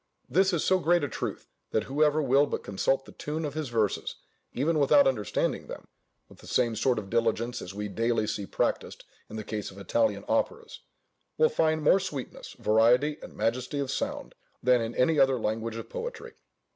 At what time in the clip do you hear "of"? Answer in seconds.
3.45-3.53, 6.97-7.07, 9.69-9.77, 13.77-13.91, 15.75-15.87